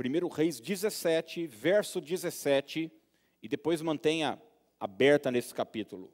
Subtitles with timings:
[0.00, 2.90] 1 Reis 17, verso 17,
[3.42, 4.40] e depois mantenha
[4.78, 6.10] aberta nesse capítulo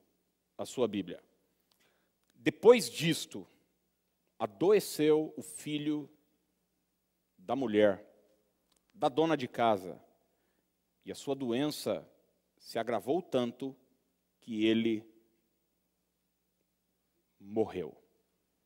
[0.59, 1.23] a sua Bíblia.
[2.35, 3.47] Depois disto,
[4.37, 6.11] adoeceu o filho
[7.39, 8.05] da mulher,
[8.93, 10.03] da dona de casa,
[11.05, 12.05] e a sua doença
[12.59, 13.77] se agravou tanto
[14.41, 15.09] que ele
[17.39, 17.97] morreu.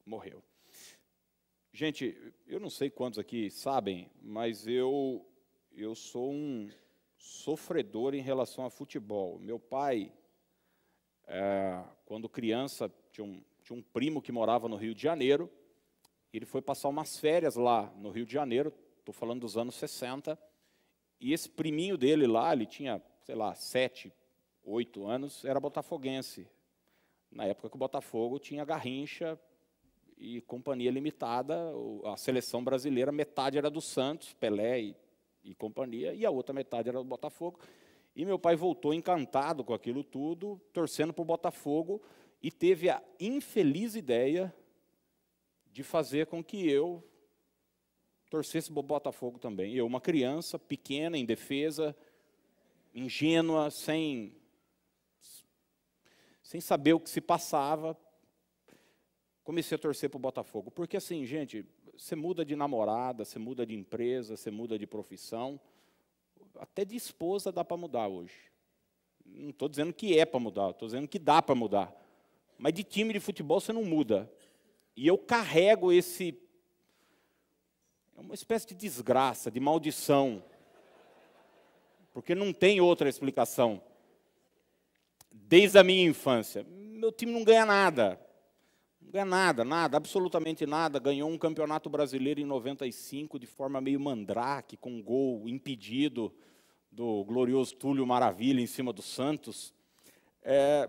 [0.06, 0.49] Morreu.
[1.80, 2.14] Gente,
[2.46, 5.26] eu não sei quantos aqui sabem, mas eu
[5.72, 6.68] eu sou um
[7.16, 9.38] sofredor em relação a futebol.
[9.38, 10.12] Meu pai,
[11.26, 15.50] é, quando criança, tinha um, tinha um primo que morava no Rio de Janeiro.
[16.34, 20.38] Ele foi passar umas férias lá no Rio de Janeiro, estou falando dos anos 60.
[21.18, 24.12] E esse priminho dele lá, ele tinha, sei lá, sete,
[24.64, 26.46] oito anos, era botafoguense.
[27.30, 29.40] Na época que o Botafogo tinha Garrincha,
[30.20, 31.56] e companhia limitada,
[32.04, 34.96] a seleção brasileira, metade era do Santos, Pelé e,
[35.42, 37.58] e companhia, e a outra metade era do Botafogo.
[38.14, 42.02] E meu pai voltou encantado com aquilo tudo, torcendo para o Botafogo,
[42.42, 44.54] e teve a infeliz ideia
[45.72, 47.02] de fazer com que eu
[48.28, 49.74] torcesse para o Botafogo também.
[49.74, 51.96] Eu, uma criança pequena, indefesa,
[52.94, 54.36] ingênua, sem,
[56.42, 57.96] sem saber o que se passava,
[59.50, 60.70] comecei a torcer para o Botafogo.
[60.70, 61.66] Porque assim, gente,
[61.98, 65.58] você muda de namorada, você muda de empresa, você muda de profissão.
[66.60, 68.32] Até de esposa dá para mudar hoje.
[69.26, 71.92] Não estou dizendo que é para mudar, estou dizendo que dá para mudar.
[72.56, 74.32] Mas de time de futebol você não muda.
[74.96, 76.40] E eu carrego esse.
[78.16, 80.44] É uma espécie de desgraça, de maldição.
[82.12, 83.82] Porque não tem outra explicação.
[85.28, 86.64] Desde a minha infância.
[86.68, 88.29] Meu time não ganha nada.
[89.10, 91.00] Não ganha nada, nada, absolutamente nada.
[91.00, 96.32] Ganhou um campeonato brasileiro em 95 de forma meio mandrake, com um gol impedido
[96.92, 99.74] do glorioso Túlio Maravilha em cima do Santos.
[100.40, 100.88] É,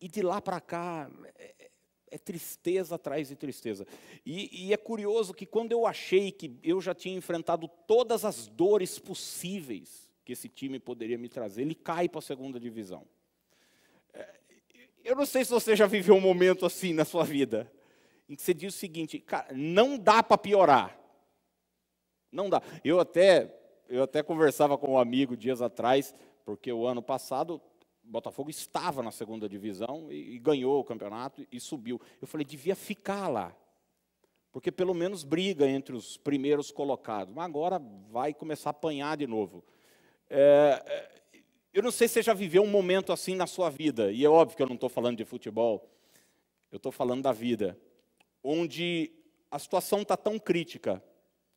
[0.00, 1.68] e de lá para cá, é,
[2.12, 3.86] é, tristeza atrás de tristeza.
[4.24, 8.46] E, e é curioso que quando eu achei que eu já tinha enfrentado todas as
[8.46, 13.06] dores possíveis que esse time poderia me trazer, ele cai para a segunda divisão.
[15.06, 17.72] Eu não sei se você já viveu um momento assim na sua vida,
[18.28, 20.98] em que você diz o seguinte, cara, não dá para piorar.
[22.32, 22.60] Não dá.
[22.84, 23.56] Eu até,
[23.88, 26.12] eu até conversava com um amigo dias atrás,
[26.44, 27.62] porque o ano passado
[28.02, 32.00] Botafogo estava na segunda divisão e, e ganhou o campeonato e, e subiu.
[32.20, 33.54] Eu falei, devia ficar lá,
[34.50, 37.32] porque pelo menos briga entre os primeiros colocados.
[37.32, 37.80] Mas agora
[38.10, 39.62] vai começar a apanhar de novo.
[40.28, 41.16] É, é
[41.76, 44.28] eu não sei se você já viveu um momento assim na sua vida, e é
[44.30, 45.86] óbvio que eu não estou falando de futebol,
[46.72, 47.78] eu estou falando da vida,
[48.42, 49.12] onde
[49.50, 51.04] a situação está tão crítica,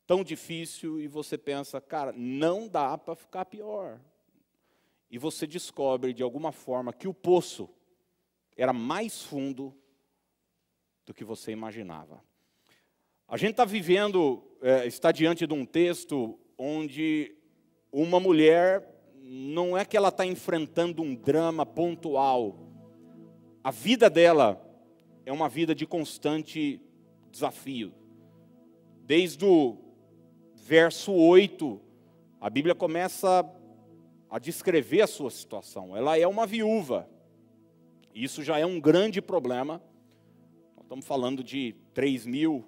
[0.06, 3.98] tão difícil, e você pensa, cara, não dá para ficar pior.
[5.10, 7.70] E você descobre, de alguma forma, que o poço
[8.54, 9.74] era mais fundo
[11.06, 12.22] do que você imaginava.
[13.26, 17.34] A gente está vivendo, é, está diante de um texto onde
[17.90, 18.99] uma mulher
[19.32, 22.58] não é que ela está enfrentando um drama pontual.
[23.62, 24.60] A vida dela
[25.24, 26.82] é uma vida de constante
[27.30, 27.94] desafio.
[29.04, 29.78] Desde o
[30.56, 31.80] verso 8,
[32.40, 33.48] a Bíblia começa
[34.28, 35.96] a descrever a sua situação.
[35.96, 37.08] Ela é uma viúva.
[38.12, 39.80] Isso já é um grande problema.
[40.74, 42.64] Nós estamos falando de 3 mil,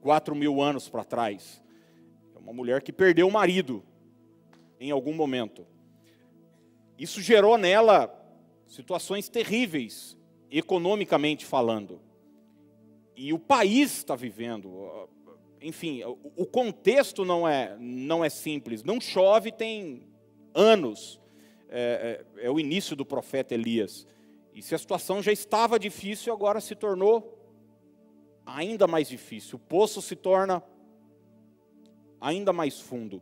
[0.00, 1.62] 4 mil anos para trás.
[2.34, 3.84] É uma mulher que perdeu o marido
[4.80, 5.73] em algum momento.
[6.98, 8.12] Isso gerou nela
[8.66, 10.16] situações terríveis,
[10.50, 12.00] economicamente falando.
[13.16, 15.08] E o país está vivendo,
[15.60, 18.82] enfim, o contexto não é, não é simples.
[18.82, 20.08] Não chove tem
[20.52, 21.20] anos,
[21.68, 24.06] é, é, é o início do profeta Elias.
[24.52, 27.38] E se a situação já estava difícil, agora se tornou
[28.46, 29.56] ainda mais difícil.
[29.56, 30.62] O poço se torna
[32.20, 33.20] ainda mais fundo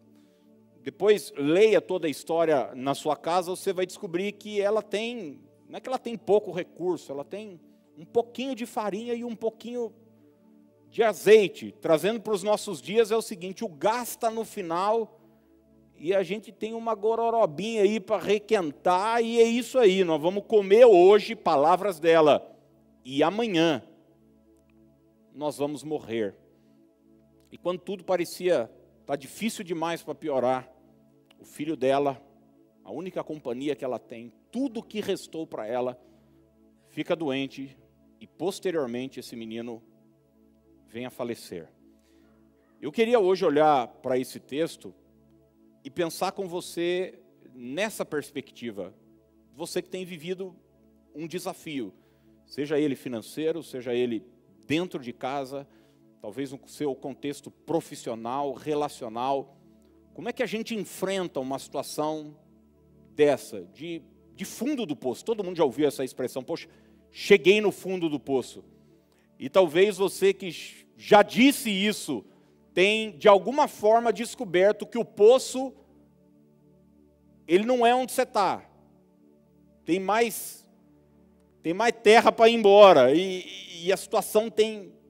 [0.83, 5.77] depois leia toda a história na sua casa, você vai descobrir que ela tem, não
[5.77, 7.61] é que ela tem pouco recurso, ela tem
[7.97, 9.93] um pouquinho de farinha e um pouquinho
[10.91, 11.73] de azeite.
[11.81, 15.21] Trazendo para os nossos dias é o seguinte: o gasta no final
[15.97, 20.43] e a gente tem uma gororobinha aí para requentar, e é isso aí, nós vamos
[20.49, 22.45] comer hoje palavras dela,
[23.05, 23.81] e amanhã
[25.33, 26.35] nós vamos morrer.
[27.53, 28.69] E quando tudo parecia
[29.03, 30.73] Está difícil demais para piorar.
[31.41, 32.25] O filho dela,
[32.85, 36.01] a única companhia que ela tem, tudo que restou para ela,
[36.89, 37.77] fica doente
[38.21, 39.83] e posteriormente esse menino
[40.87, 41.69] vem a falecer.
[42.81, 44.95] Eu queria hoje olhar para esse texto
[45.85, 47.19] e pensar com você
[47.53, 48.95] nessa perspectiva.
[49.53, 50.55] Você que tem vivido
[51.13, 51.93] um desafio,
[52.47, 54.25] seja ele financeiro, seja ele
[54.65, 55.67] dentro de casa,
[56.23, 59.57] talvez no seu contexto profissional, relacional.
[60.15, 62.37] Como é que a gente enfrenta uma situação
[63.11, 64.01] dessa, de,
[64.37, 65.25] de fundo do poço?
[65.25, 66.69] Todo mundo já ouviu essa expressão, poxa,
[67.11, 68.65] cheguei no fundo do poço.
[69.37, 70.55] E talvez você que
[70.97, 72.25] já disse isso,
[72.73, 75.75] tem de alguma forma descoberto que o poço,
[77.49, 78.65] ele não é onde você está.
[79.85, 80.65] Tem mais,
[81.65, 83.13] tem mais terra para ir embora.
[83.13, 85.02] E, e a situação tem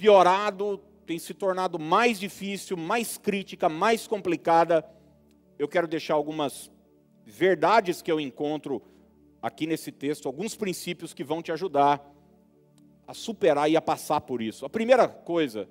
[0.00, 4.82] piorado, tem se tornado mais difícil, mais crítica, mais complicada.
[5.58, 6.70] Eu quero deixar algumas
[7.26, 8.80] verdades que eu encontro
[9.42, 12.02] aqui nesse texto, alguns princípios que vão te ajudar
[13.06, 14.64] a superar e a passar por isso.
[14.64, 15.68] A primeira coisa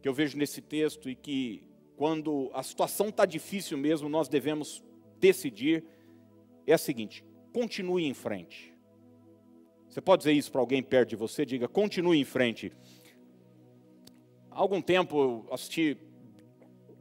[0.00, 1.62] que eu vejo nesse texto e que,
[1.96, 4.82] quando a situação está difícil mesmo, nós devemos
[5.20, 5.84] decidir
[6.66, 8.74] é a seguinte: continue em frente.
[9.88, 11.46] Você pode dizer isso para alguém perto de você?
[11.46, 12.72] Diga, continue em frente.
[14.54, 15.96] Há algum tempo eu assisti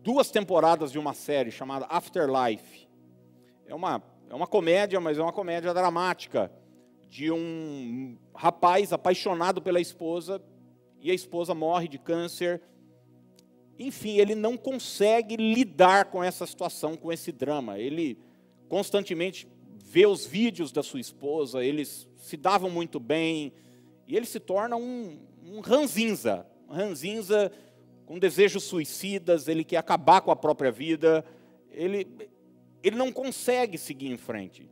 [0.01, 2.88] duas temporadas de uma série chamada Afterlife.
[3.65, 6.50] É uma, é uma comédia, mas é uma comédia dramática
[7.09, 10.42] de um rapaz apaixonado pela esposa
[11.01, 12.62] e a esposa morre de câncer.
[13.77, 17.77] Enfim, ele não consegue lidar com essa situação, com esse drama.
[17.77, 18.18] Ele
[18.69, 19.45] constantemente
[19.83, 23.51] vê os vídeos da sua esposa, eles se davam muito bem,
[24.07, 27.51] e ele se torna um, um ranzinza, ranzinza
[28.06, 31.23] com desejos suicidas, ele quer acabar com a própria vida,
[31.69, 32.07] ele,
[32.83, 34.69] ele não consegue seguir em frente.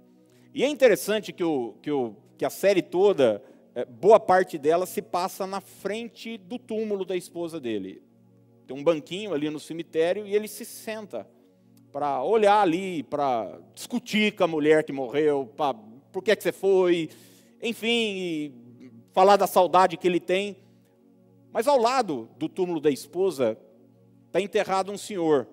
[0.54, 3.42] E é interessante que, o, que, o, que a série toda,
[3.76, 8.02] é, boa parte dela se passa na frente do túmulo da esposa dele.
[8.68, 11.28] Tem um banquinho ali no cemitério e ele se senta
[11.92, 15.74] para olhar ali, para discutir com a mulher que morreu, pra,
[16.12, 17.10] por que, é que você foi,
[17.62, 18.54] enfim,
[19.12, 20.58] falar da saudade que ele tem.
[21.52, 23.58] Mas ao lado do túmulo da esposa
[24.28, 25.48] está enterrado um senhor.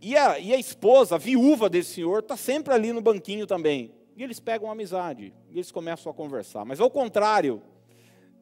[0.00, 3.92] E a, e a esposa, a viúva desse senhor, está sempre ali no banquinho também.
[4.16, 6.64] E eles pegam amizade, e eles começam a conversar.
[6.64, 7.62] Mas ao contrário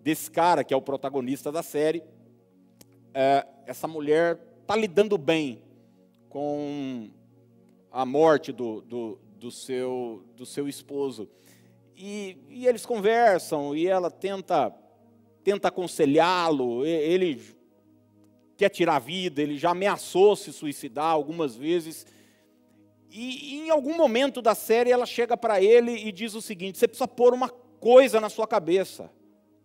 [0.00, 2.02] desse cara, que é o protagonista da série,
[3.12, 5.62] é, essa mulher está lidando bem
[6.28, 7.10] com
[7.90, 11.28] a morte do, do, do, seu, do seu esposo.
[11.96, 14.72] E, e eles conversam, e ela tenta
[15.48, 17.40] tenta aconselhá-lo, ele
[18.54, 22.06] quer tirar a vida, ele já ameaçou se suicidar algumas vezes.
[23.10, 26.76] E, e em algum momento da série ela chega para ele e diz o seguinte:
[26.76, 29.10] você precisa pôr uma coisa na sua cabeça,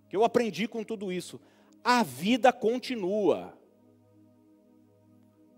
[0.07, 1.37] que eu aprendi com tudo isso.
[1.83, 3.53] A vida continua.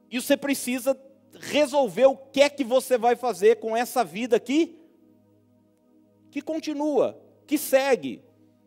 [0.10, 1.00] E você precisa
[1.40, 4.76] resolver o que é que você vai fazer com essa vida aqui,
[6.32, 8.26] que continua, que segue.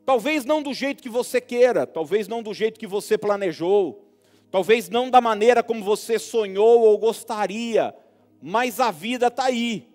[0.08, 4.08] Talvez não do jeito que você queira, talvez não do jeito que você planejou,
[4.50, 7.94] talvez não da maneira como você sonhou ou gostaria,
[8.40, 9.86] mas a vida está aí.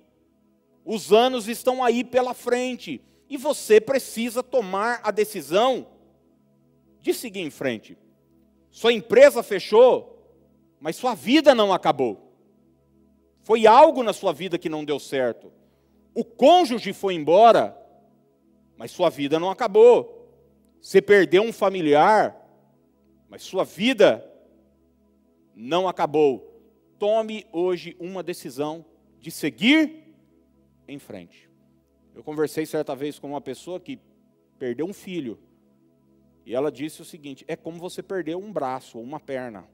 [0.86, 5.88] Os anos estão aí pela frente e você precisa tomar a decisão
[7.00, 7.98] de seguir em frente.
[8.70, 10.24] Sua empresa fechou,
[10.80, 12.36] mas sua vida não acabou.
[13.42, 15.52] Foi algo na sua vida que não deu certo.
[16.14, 17.76] O cônjuge foi embora,
[18.78, 20.30] mas sua vida não acabou.
[20.82, 22.36] Você perdeu um familiar,
[23.30, 24.30] mas sua vida
[25.56, 26.62] não acabou.
[27.00, 28.86] Tome hoje uma decisão
[29.20, 30.16] de seguir
[30.88, 31.50] em frente.
[32.14, 34.00] Eu conversei certa vez com uma pessoa que
[34.60, 35.40] perdeu um filho.
[36.46, 39.68] E ela disse o seguinte: é como você perdeu um braço ou uma perna.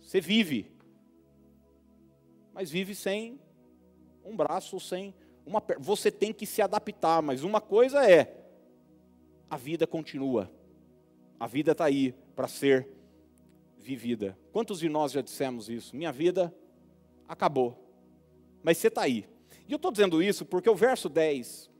[0.00, 0.72] Você vive,
[2.52, 3.38] mas vive sem
[4.24, 5.14] um braço sem
[5.48, 8.36] uma você tem que se adaptar, mas uma coisa é
[9.48, 10.50] a vida continua.
[11.40, 12.86] A vida está aí para ser
[13.78, 14.38] vivida.
[14.52, 15.96] Quantos de nós já dissemos isso?
[15.96, 16.54] Minha vida
[17.26, 17.82] acabou.
[18.62, 19.26] Mas você está aí.
[19.66, 21.70] E eu estou dizendo isso porque o verso 10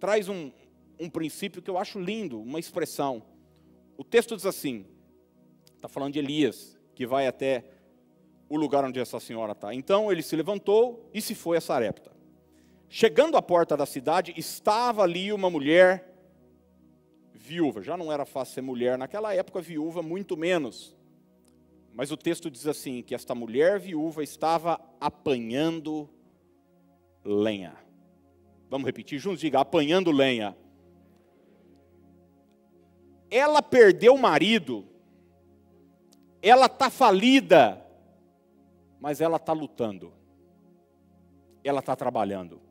[0.00, 0.50] traz um,
[0.98, 3.22] um princípio que eu acho lindo, uma expressão.
[3.96, 4.86] O texto diz assim:
[5.76, 7.64] está falando de Elias, que vai até
[8.48, 9.72] o lugar onde essa senhora está.
[9.72, 12.13] Então ele se levantou e se foi a Sarepta.
[12.88, 16.14] Chegando à porta da cidade, estava ali uma mulher
[17.32, 17.82] viúva.
[17.82, 20.96] Já não era fácil ser mulher naquela época, viúva muito menos.
[21.92, 26.08] Mas o texto diz assim: que esta mulher viúva estava apanhando
[27.24, 27.76] lenha.
[28.68, 29.40] Vamos repetir juntos?
[29.40, 30.56] Diga: apanhando lenha.
[33.30, 34.86] Ela perdeu o marido,
[36.40, 37.84] ela está falida,
[39.00, 40.12] mas ela está lutando,
[41.62, 42.63] ela está trabalhando.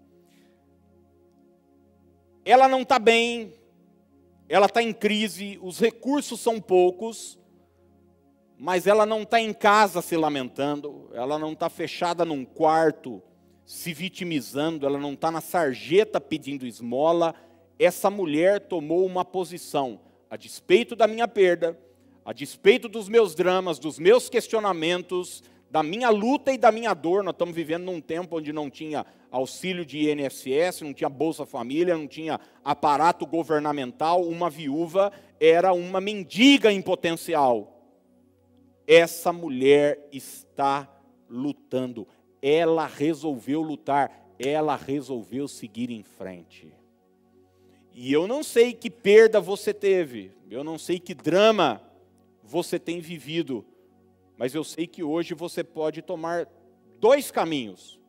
[2.45, 3.53] Ela não está bem,
[4.49, 7.39] ela está em crise, os recursos são poucos,
[8.57, 13.21] mas ela não está em casa se lamentando, ela não está fechada num quarto
[13.65, 17.33] se vitimizando, ela não está na sarjeta pedindo esmola.
[17.79, 21.79] Essa mulher tomou uma posição, a despeito da minha perda,
[22.25, 27.23] a despeito dos meus dramas, dos meus questionamentos, da minha luta e da minha dor.
[27.23, 31.97] Nós estamos vivendo num tempo onde não tinha auxílio de INSS, não tinha Bolsa Família,
[31.97, 34.21] não tinha aparato governamental.
[34.21, 37.81] Uma viúva era uma mendiga em potencial.
[38.85, 40.87] Essa mulher está
[41.27, 42.07] lutando.
[42.43, 44.29] Ela resolveu lutar.
[44.37, 46.71] Ela resolveu seguir em frente.
[47.91, 51.79] E eu não sei que perda você teve, eu não sei que drama
[52.41, 53.63] você tem vivido,
[54.35, 56.47] mas eu sei que hoje você pode tomar
[56.99, 57.99] dois caminhos.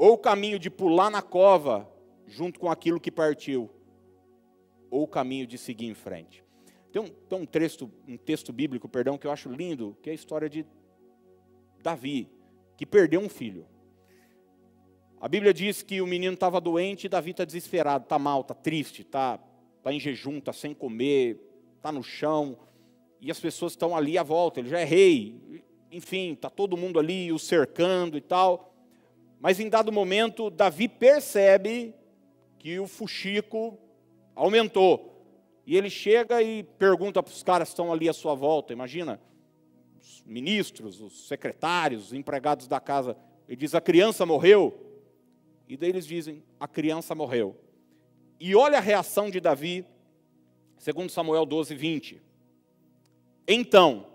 [0.00, 1.86] Ou o caminho de pular na cova
[2.26, 3.68] junto com aquilo que partiu,
[4.90, 6.42] ou o caminho de seguir em frente.
[6.90, 10.12] Tem um, tem um, texto, um texto bíblico, perdão, que eu acho lindo, que é
[10.12, 10.64] a história de
[11.82, 12.30] Davi,
[12.78, 13.66] que perdeu um filho.
[15.20, 18.54] A Bíblia diz que o menino estava doente e Davi está desesperado, está mal, está
[18.54, 19.38] triste, está
[19.82, 21.38] tá em jejum, está sem comer,
[21.76, 22.58] está no chão,
[23.20, 26.98] e as pessoas estão ali à volta, ele já é rei, enfim, está todo mundo
[26.98, 28.69] ali o cercando e tal.
[29.40, 31.94] Mas em dado momento, Davi percebe
[32.58, 33.78] que o fuxico
[34.36, 35.24] aumentou.
[35.66, 39.20] E ele chega e pergunta para os caras que estão ali à sua volta, imagina,
[39.98, 43.16] os ministros, os secretários, os empregados da casa.
[43.48, 44.78] Ele diz: A criança morreu?
[45.66, 47.56] E daí eles dizem: A criança morreu.
[48.38, 49.86] E olha a reação de Davi,
[50.78, 52.22] segundo Samuel 12, 20.
[53.46, 54.06] Então,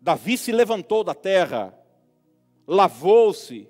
[0.00, 1.76] Davi se levantou da terra,
[2.66, 3.68] lavou-se,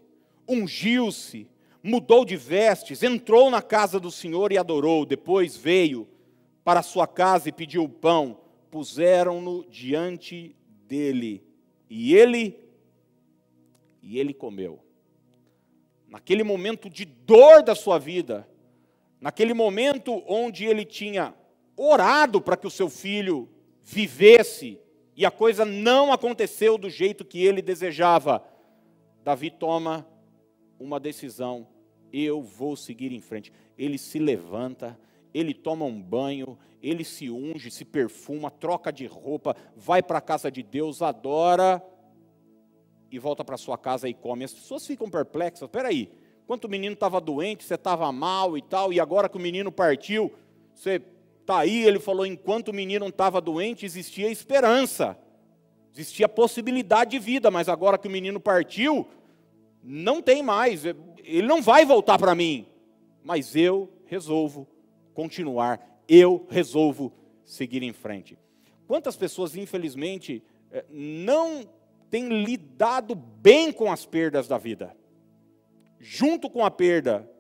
[0.48, 1.48] ungiu-se,
[1.82, 5.04] mudou de vestes, entrou na casa do Senhor e adorou.
[5.04, 6.08] Depois veio
[6.62, 8.40] para sua casa e pediu pão.
[8.70, 11.44] Puseram-no diante dele
[11.88, 12.58] e ele
[14.02, 14.80] e ele comeu.
[16.08, 18.48] Naquele momento de dor da sua vida,
[19.20, 21.34] naquele momento onde ele tinha
[21.76, 23.48] orado para que o seu filho
[23.82, 24.78] vivesse
[25.16, 28.44] e a coisa não aconteceu do jeito que ele desejava,
[29.22, 30.06] Davi toma
[30.78, 31.66] uma decisão:
[32.12, 33.52] eu vou seguir em frente.
[33.76, 34.98] Ele se levanta,
[35.32, 40.22] ele toma um banho, ele se unge, se perfuma, troca de roupa, vai para a
[40.22, 41.82] casa de Deus, adora
[43.10, 44.44] e volta para sua casa e come.
[44.44, 46.10] As pessoas ficam perplexas: peraí,
[46.46, 49.72] quando o menino estava doente, você estava mal e tal, e agora que o menino
[49.72, 50.32] partiu,
[50.74, 51.02] você
[51.44, 55.14] Está aí, ele falou: enquanto o menino estava doente, existia esperança,
[55.92, 59.06] existia possibilidade de vida, mas agora que o menino partiu,
[59.84, 62.66] não tem mais, ele não vai voltar para mim.
[63.22, 64.66] Mas eu resolvo
[65.12, 67.12] continuar, eu resolvo
[67.44, 68.38] seguir em frente.
[68.86, 71.68] Quantas pessoas, infelizmente, eh, não
[72.10, 74.96] têm lidado bem com as perdas da vida?
[75.98, 77.30] Junto com a perda,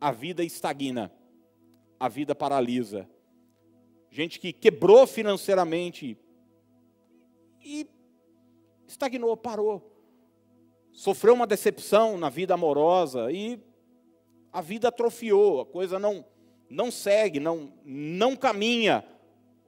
[0.00, 1.12] a vida estagna,
[2.00, 3.08] a vida paralisa
[4.16, 6.18] gente que quebrou financeiramente
[7.62, 7.86] e
[8.86, 9.95] estagnou, parou.
[10.96, 13.60] Sofreu uma decepção na vida amorosa e
[14.50, 16.24] a vida atrofiou, a coisa não
[16.70, 19.04] não segue, não não caminha.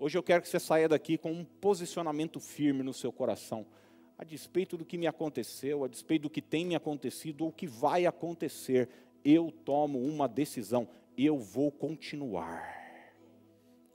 [0.00, 3.66] Hoje eu quero que você saia daqui com um posicionamento firme no seu coração,
[4.16, 7.66] a despeito do que me aconteceu, a despeito do que tem me acontecido ou que
[7.66, 8.88] vai acontecer,
[9.23, 12.77] eu tomo uma decisão, eu vou continuar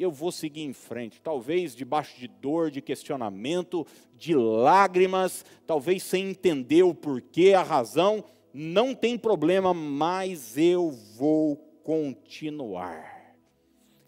[0.04, 6.30] eu vou seguir em frente, talvez debaixo de dor, de questionamento, de lágrimas, talvez sem
[6.30, 13.36] entender o porquê, a razão, não tem problema, mas eu vou continuar.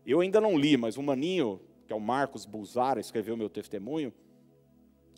[0.05, 4.13] Eu ainda não li, mas o maninho, que é o Marcos Bulzara, escreveu meu testemunho,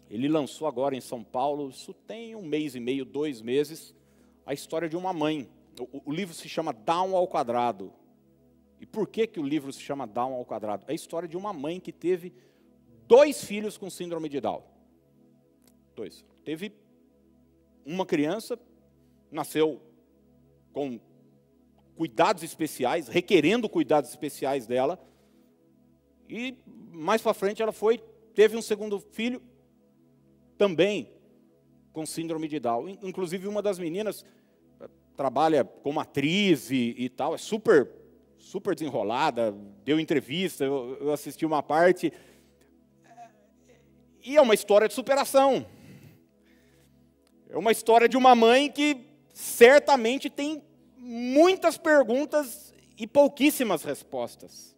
[0.09, 3.93] ele lançou agora em São Paulo, isso tem um mês e meio, dois meses,
[4.45, 5.49] a história de uma mãe.
[5.79, 7.91] O, o livro se chama Down ao Quadrado,
[8.79, 10.85] e por que, que o livro se chama Down ao quadrado?
[10.87, 12.33] É a história de uma mãe que teve
[13.07, 14.63] dois filhos com síndrome de Down.
[15.95, 16.23] Dois.
[16.45, 16.71] Teve
[17.85, 18.59] uma criança,
[19.31, 19.81] nasceu
[20.71, 20.99] com
[21.95, 24.99] cuidados especiais, requerendo cuidados especiais dela.
[26.29, 26.55] E
[26.91, 27.97] mais para frente ela foi,
[28.35, 29.41] teve um segundo filho,
[30.57, 31.11] também
[31.91, 32.89] com síndrome de Down.
[33.01, 34.23] Inclusive uma das meninas
[34.79, 37.89] eh, trabalha como atriz e, e tal, é super
[38.37, 39.51] super desenrolada,
[39.83, 42.11] deu entrevista, eu, eu assisti uma parte.
[44.23, 45.65] E é uma história de superação.
[47.49, 50.61] É uma história de uma mãe que certamente tem
[50.97, 54.75] muitas perguntas e pouquíssimas respostas.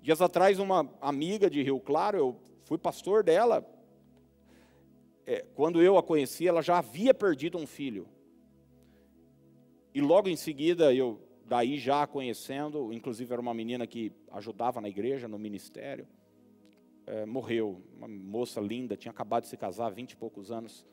[0.00, 3.66] Dias atrás, uma amiga de Rio Claro, eu fui pastor dela.
[5.26, 8.08] É, quando eu a conheci, ela já havia perdido um filho.
[9.94, 11.20] E logo em seguida, eu,
[11.52, 16.08] daí já conhecendo, inclusive era uma menina que ajudava na igreja, no ministério,
[17.06, 17.82] é, morreu.
[17.94, 20.86] Uma moça linda, tinha acabado de se casar, vinte e poucos anos.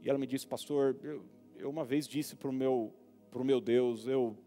[0.00, 1.24] E ela me disse, pastor, eu,
[1.58, 2.94] eu uma vez disse para o meu,
[3.28, 4.38] pro meu Deus, eu,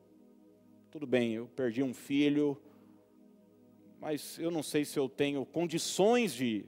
[0.90, 2.58] tudo bem, eu perdi um filho,
[4.00, 6.66] mas eu não sei se eu tenho condições de,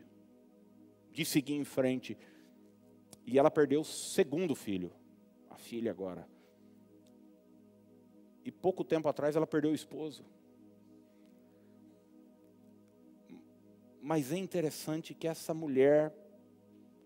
[1.14, 2.18] de seguir em frente.
[3.26, 4.92] E ela perdeu o segundo filho,
[5.50, 6.28] a filha agora.
[8.44, 10.26] E pouco tempo atrás ela perdeu o esposo.
[14.02, 16.14] Mas é interessante que essa mulher,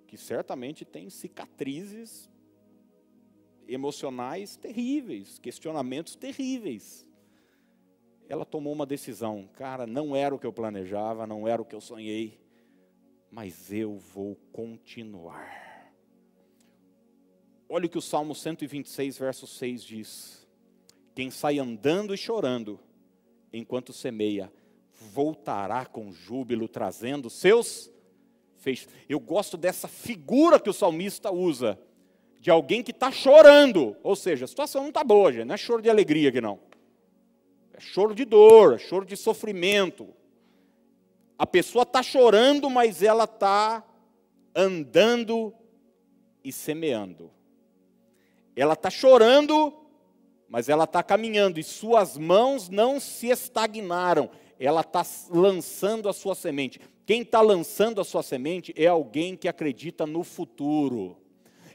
[0.08, 2.30] que certamente tem cicatrizes
[3.68, 7.06] emocionais terríveis, questionamentos terríveis,
[8.30, 9.50] ela tomou uma decisão.
[9.54, 12.40] Cara, não era o que eu planejava, não era o que eu sonhei,
[13.30, 15.66] mas eu vou continuar.
[17.68, 20.45] Olha o que o Salmo 126, verso 6 diz:
[21.16, 22.78] Quem sai andando e chorando,
[23.54, 24.52] enquanto semeia,
[25.14, 27.90] voltará com júbilo, trazendo seus
[28.58, 28.90] feixes.
[29.08, 31.80] Eu gosto dessa figura que o salmista usa,
[32.42, 35.58] de alguém que está chorando, ou seja, a situação não está boa, gente, não é
[35.58, 36.60] choro de alegria aqui não.
[37.74, 40.10] É choro de dor, é choro de sofrimento.
[41.38, 43.84] A pessoa está chorando, mas ela está
[44.54, 45.54] andando
[46.44, 47.32] e semeando.
[48.56, 49.74] Ela está chorando,
[50.50, 56.36] mas ela está caminhando, e suas mãos não se estagnaram, ela está lançando a sua
[56.36, 56.80] semente.
[57.06, 61.18] Quem está lançando a sua semente é alguém que acredita no futuro,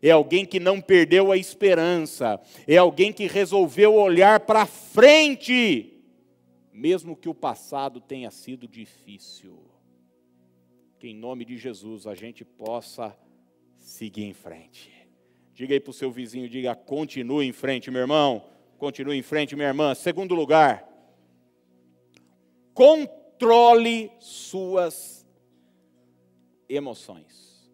[0.03, 6.03] é alguém que não perdeu a esperança, é alguém que resolveu olhar para frente,
[6.73, 9.63] mesmo que o passado tenha sido difícil.
[10.99, 13.17] Que em nome de Jesus a gente possa
[13.77, 14.91] seguir em frente.
[15.55, 18.45] Diga aí para o seu vizinho, diga, continue em frente, meu irmão.
[18.81, 19.95] Continue em frente, minha irmã.
[19.95, 20.89] Segundo lugar,
[22.73, 25.29] controle suas
[26.67, 27.71] emoções.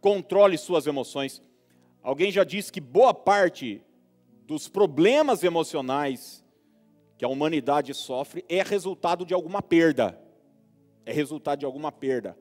[0.00, 1.42] Controle suas emoções.
[2.00, 3.82] Alguém já disse que boa parte
[4.46, 6.44] dos problemas emocionais
[7.16, 10.16] que a humanidade sofre é resultado de alguma perda.
[11.04, 12.38] É resultado de alguma perda.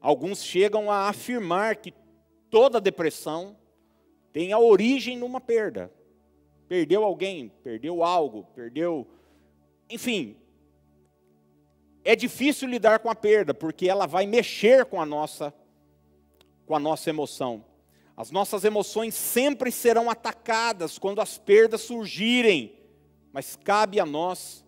[0.00, 1.94] Alguns chegam a afirmar que
[2.50, 3.56] toda depressão
[4.32, 6.01] tem a origem numa perda.
[6.72, 9.06] Perdeu alguém, perdeu algo, perdeu.
[9.90, 10.38] Enfim,
[12.02, 15.52] é difícil lidar com a perda, porque ela vai mexer com a nossa
[16.64, 17.62] com a nossa emoção.
[18.16, 22.72] As nossas emoções sempre serão atacadas quando as perdas surgirem,
[23.34, 24.64] mas cabe a nós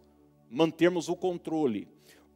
[0.51, 1.89] mantermos o controle.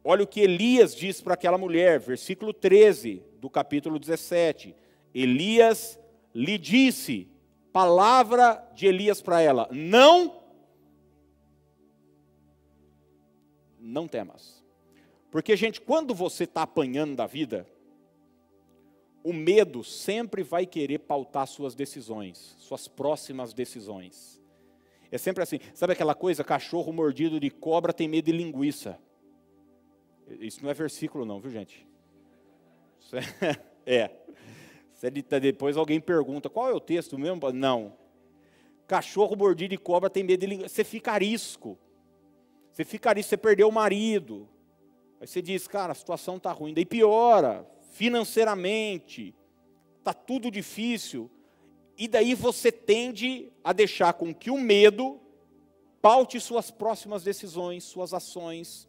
[0.03, 4.75] Olha o que Elias diz para aquela mulher, versículo 13 do capítulo 17.
[5.13, 5.99] Elias
[6.33, 7.27] lhe disse,
[7.71, 10.41] palavra de Elias para ela: Não,
[13.79, 14.63] não temas.
[15.31, 17.67] Porque, gente, quando você está apanhando da vida,
[19.23, 24.41] o medo sempre vai querer pautar suas decisões, suas próximas decisões.
[25.11, 28.99] É sempre assim, sabe aquela coisa, cachorro mordido de cobra tem medo de linguiça.
[30.39, 31.87] Isso não é versículo não, viu gente?
[33.85, 33.95] É.
[34.03, 34.11] é.
[35.41, 37.51] Depois alguém pergunta, qual é o texto mesmo?
[37.51, 37.93] Não.
[38.87, 40.69] Cachorro mordido de cobra tem medo de linguiça.
[40.69, 41.77] Você fica arisco.
[42.71, 44.47] Você fica arisco, você perdeu o marido,
[45.19, 49.35] Aí você diz, cara, a situação está ruim, daí piora, financeiramente,
[49.97, 51.29] está tudo difícil.
[51.97, 55.19] E daí você tende a deixar com que o medo
[56.01, 58.87] paute suas próximas decisões, suas ações.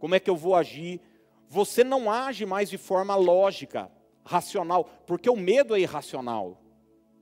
[0.00, 1.00] Como é que eu vou agir?
[1.48, 3.88] Você não age mais de forma lógica,
[4.24, 6.60] racional, porque o medo é irracional.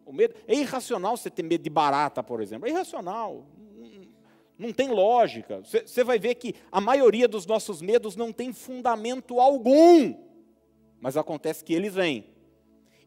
[0.04, 2.66] O medo é irracional você ter medo de barata, por exemplo.
[2.66, 3.46] É irracional
[4.60, 5.62] não tem lógica.
[5.64, 10.14] Você vai ver que a maioria dos nossos medos não tem fundamento algum,
[11.00, 12.26] mas acontece que eles vêm.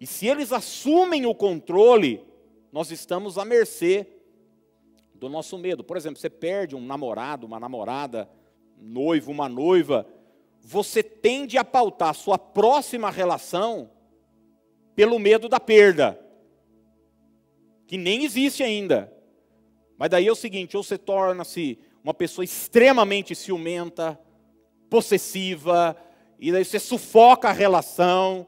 [0.01, 2.25] E se eles assumem o controle,
[2.71, 4.07] nós estamos à mercê
[5.13, 5.83] do nosso medo.
[5.83, 8.27] Por exemplo, você perde um namorado, uma namorada,
[8.75, 10.07] noivo, uma noiva,
[10.63, 13.91] você tende a pautar sua próxima relação
[14.95, 16.19] pelo medo da perda,
[17.85, 19.11] que nem existe ainda.
[19.97, 24.17] Mas daí é o seguinte: ou você torna-se uma pessoa extremamente ciumenta,
[24.89, 25.97] possessiva,
[26.39, 28.47] e daí você sufoca a relação,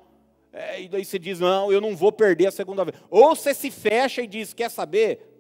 [0.54, 2.98] é, e daí você diz: não, eu não vou perder a segunda vez.
[3.10, 5.34] Ou você se fecha e diz: quer saber?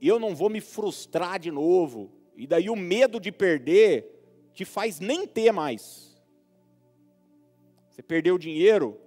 [0.00, 2.12] Eu não vou me frustrar de novo.
[2.36, 4.06] E daí o medo de perder
[4.54, 6.09] te faz nem ter mais.
[8.00, 8.98] Você perdeu dinheiro,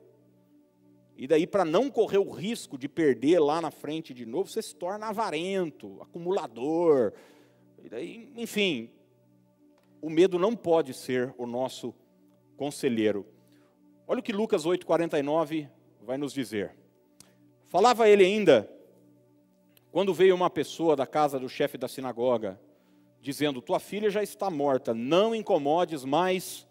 [1.17, 4.61] e daí, para não correr o risco de perder lá na frente de novo, você
[4.61, 7.11] se torna avarento, acumulador.
[7.83, 8.91] E daí, enfim,
[9.99, 11.91] o medo não pode ser o nosso
[12.55, 13.25] conselheiro.
[14.07, 15.67] Olha o que Lucas 8,49
[15.99, 16.75] vai nos dizer.
[17.65, 18.69] Falava ele ainda,
[19.91, 22.61] quando veio uma pessoa da casa do chefe da sinagoga,
[23.19, 26.67] dizendo: Tua filha já está morta, não incomodes mais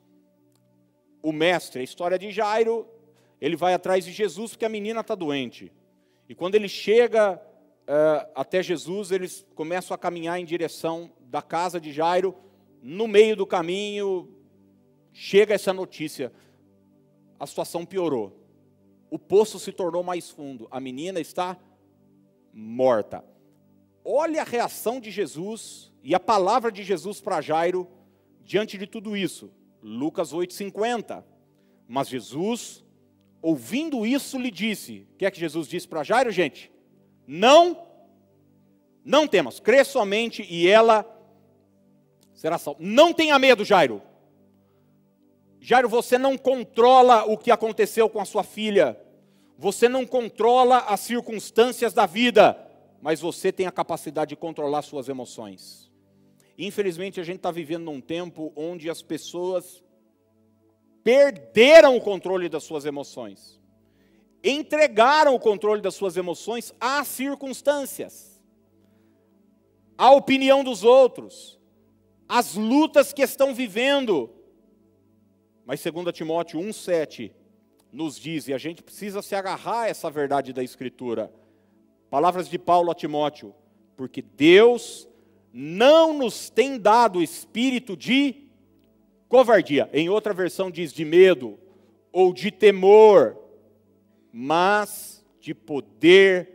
[1.23, 1.81] o mestre.
[1.81, 2.87] A história de Jairo,
[3.41, 5.73] ele vai atrás de Jesus porque a menina está doente.
[6.29, 11.81] E quando ele chega uh, até Jesus, eles começam a caminhar em direção da casa
[11.81, 12.35] de Jairo.
[12.83, 14.29] No meio do caminho,
[15.13, 16.33] chega essa notícia:
[17.39, 18.39] a situação piorou.
[19.11, 20.67] O poço se tornou mais fundo.
[20.71, 21.57] A menina está
[22.53, 23.25] morta.
[24.05, 27.89] Olha a reação de Jesus e a palavra de Jesus para Jairo
[28.43, 29.51] diante de tudo isso.
[29.83, 31.25] Lucas 8,50.
[31.89, 32.85] Mas Jesus,
[33.41, 36.71] ouvindo isso, lhe disse: O que é que Jesus disse para Jairo, gente?
[37.27, 37.87] Não,
[39.05, 41.07] não temas, crê somente e ela
[42.35, 42.81] será salva.
[42.83, 44.03] Não tenha medo, Jairo.
[45.61, 49.01] Jairo, você não controla o que aconteceu com a sua filha.
[49.57, 52.59] Você não controla as circunstâncias da vida,
[53.01, 55.92] mas você tem a capacidade de controlar suas emoções.
[56.59, 59.83] Infelizmente, a gente está vivendo num tempo onde as pessoas
[61.03, 63.61] perderam o controle das suas emoções,
[64.45, 68.41] entregaram o controle das suas emoções às circunstâncias,
[69.97, 71.59] à opinião dos outros,
[72.29, 74.31] às lutas que estão vivendo.
[75.65, 77.33] Mas 2 Timóteo 1,7
[77.91, 81.33] nos diz, e a gente precisa se agarrar a essa verdade da Escritura,
[82.09, 83.55] palavras de Paulo a Timóteo,
[83.97, 85.07] porque Deus
[85.53, 88.49] não nos tem dado espírito de
[89.29, 89.91] covardia.
[89.93, 91.59] Em outra versão diz de medo
[92.11, 93.37] ou de temor,
[94.33, 96.49] mas de poder,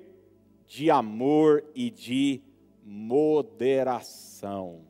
[0.65, 2.41] de amor e de
[2.83, 4.81] moderação.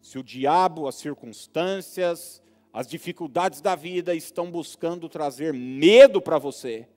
[0.00, 6.88] Se o diabo, as circunstâncias, as dificuldades da vida estão buscando trazer medo para você,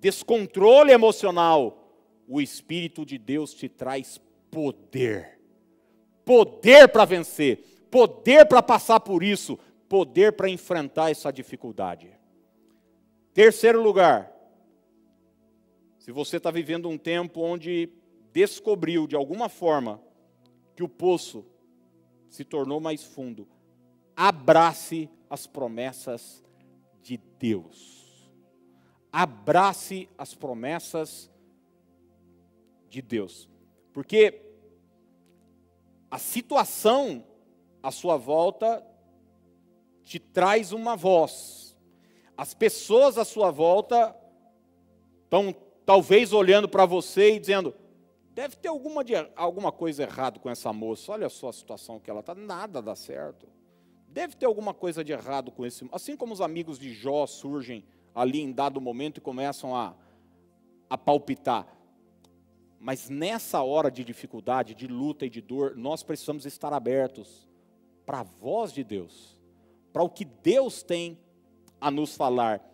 [0.00, 1.82] descontrole emocional,
[2.28, 4.20] o Espírito de Deus te traz
[4.56, 5.38] poder.
[6.24, 7.58] Poder para vencer,
[7.90, 12.10] poder para passar por isso, poder para enfrentar essa dificuldade.
[13.34, 14.34] Terceiro lugar,
[15.98, 17.92] se você está vivendo um tempo onde
[18.32, 20.00] descobriu de alguma forma
[20.74, 21.44] que o poço
[22.30, 23.46] se tornou mais fundo,
[24.16, 26.42] abrace as promessas
[27.02, 28.32] de Deus.
[29.12, 31.30] Abrace as promessas
[32.88, 33.50] de Deus.
[33.92, 34.45] Porque
[36.10, 37.24] a situação
[37.82, 38.84] à sua volta
[40.02, 41.76] te traz uma voz.
[42.36, 44.14] As pessoas à sua volta
[45.24, 47.74] estão talvez olhando para você e dizendo:
[48.30, 49.02] deve ter alguma,
[49.34, 52.94] alguma coisa errada com essa moça, olha só a situação que ela está, nada dá
[52.94, 53.46] certo.
[54.08, 55.86] Deve ter alguma coisa de errado com esse.
[55.92, 59.94] Assim como os amigos de Jó surgem ali em dado momento e começam a,
[60.88, 61.66] a palpitar.
[62.86, 67.48] Mas nessa hora de dificuldade, de luta e de dor, nós precisamos estar abertos
[68.06, 69.36] para a voz de Deus,
[69.92, 71.18] para o que Deus tem
[71.80, 72.64] a nos falar.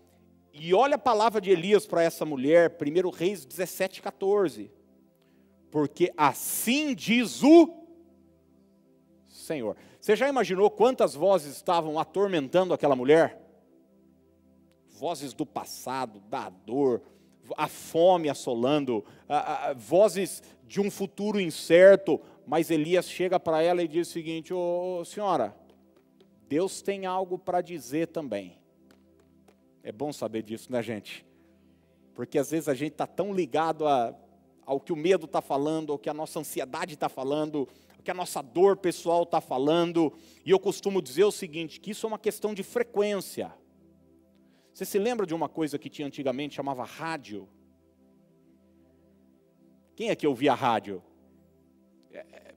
[0.53, 4.71] E olha a palavra de Elias para essa mulher, 1 Reis 17, 14.
[5.71, 7.75] Porque assim diz o
[9.27, 9.79] Senhor.
[9.99, 13.41] Você já imaginou quantas vozes estavam atormentando aquela mulher?
[14.91, 17.01] Vozes do passado, da dor,
[17.57, 22.21] a fome assolando, a, a, vozes de um futuro incerto.
[22.47, 25.55] Mas Elias chega para ela e diz o seguinte: Ô oh, senhora,
[26.49, 28.59] Deus tem algo para dizer também.
[29.83, 31.25] É bom saber disso, né, gente?
[32.15, 34.15] Porque às vezes a gente está tão ligado a,
[34.65, 37.69] ao que o medo está falando, ao que a nossa ansiedade está falando,
[38.03, 40.13] que a nossa dor pessoal está falando,
[40.45, 43.53] e eu costumo dizer o seguinte: que isso é uma questão de frequência.
[44.73, 47.49] Você se lembra de uma coisa que tinha antigamente chamava rádio?
[49.95, 51.03] Quem é que ouvia rádio?
[52.11, 52.55] É, é,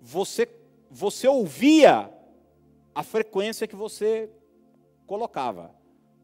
[0.00, 0.48] você,
[0.90, 2.12] você ouvia
[2.94, 4.30] a frequência que você
[5.06, 5.74] colocava.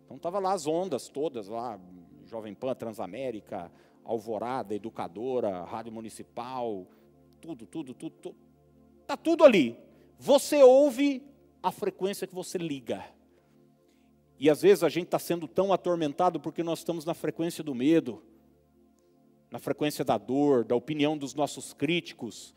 [0.04, 1.78] Então estava lá as ondas todas lá,
[2.26, 3.70] Jovem Pan, Transamérica,
[4.04, 6.86] Alvorada, Educadora, Rádio Municipal,
[7.40, 8.36] tudo, tudo, tudo, tudo.
[9.00, 9.78] Está tudo ali.
[10.18, 11.22] Você ouve
[11.62, 13.04] a frequência que você liga.
[14.42, 17.76] E às vezes a gente está sendo tão atormentado porque nós estamos na frequência do
[17.76, 18.20] medo,
[19.48, 22.52] na frequência da dor, da opinião dos nossos críticos.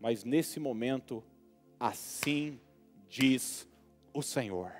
[0.00, 1.24] Mas nesse momento,
[1.80, 2.60] assim
[3.08, 3.66] diz
[4.12, 4.70] o Senhor.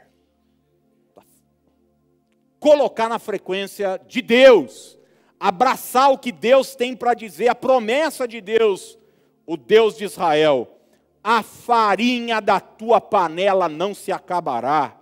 [2.60, 4.96] Colocar na frequência de Deus,
[5.40, 8.96] abraçar o que Deus tem para dizer, a promessa de Deus,
[9.44, 10.78] o Deus de Israel.
[11.20, 15.00] A farinha da tua panela não se acabará,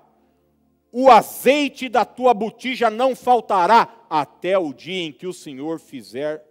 [0.92, 6.44] o azeite da tua botija não faltará, até o dia em que o Senhor fizer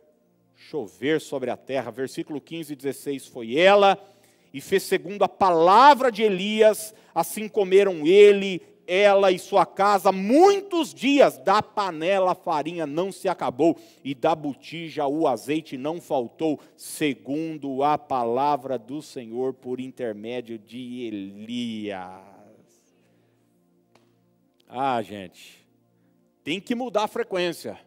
[0.55, 1.91] chover sobre a terra.
[1.91, 4.03] Versículo 15 e 16 foi ela,
[4.51, 10.91] e fez segundo a palavra de Elias, assim comeram ele, ela e sua casa muitos
[10.91, 16.59] dias, da panela a farinha não se acabou, e da botija o azeite não faltou,
[16.75, 22.40] segundo a palavra do Senhor por intermédio de Elias.
[24.71, 25.67] Ah, gente,
[26.43, 27.77] tem que mudar a frequência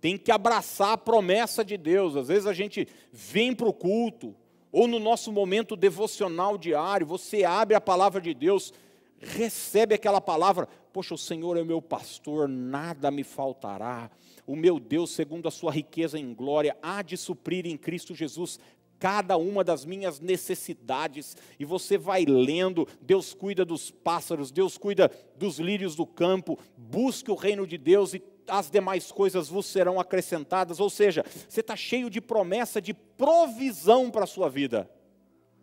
[0.00, 2.16] tem que abraçar a promessa de Deus.
[2.16, 4.34] Às vezes a gente vem para o culto,
[4.70, 8.72] ou no nosso momento devocional diário, você abre a palavra de Deus,
[9.18, 14.10] recebe aquela palavra, poxa, o Senhor é meu pastor, nada me faltará.
[14.46, 18.60] O meu Deus, segundo a sua riqueza em glória, há de suprir em Cristo Jesus
[18.98, 25.10] cada uma das minhas necessidades, e você vai lendo, Deus cuida dos pássaros, Deus cuida
[25.36, 30.00] dos lírios do campo, busque o reino de Deus e as demais coisas vos serão
[30.00, 30.80] acrescentadas.
[30.80, 34.90] Ou seja, você está cheio de promessa de provisão para a sua vida.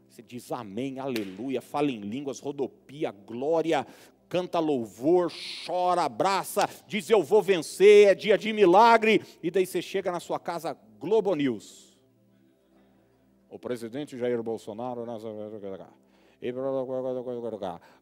[0.10, 3.86] Você diz amém, aleluia, fala em línguas, rodopia, glória,
[4.30, 5.30] canta louvor,
[5.66, 10.22] chora, abraça, diz eu vou vencer, é dia de milagre, e daí você chega na
[10.22, 11.85] sua casa, Globo News.
[13.50, 15.06] O presidente Jair Bolsonaro,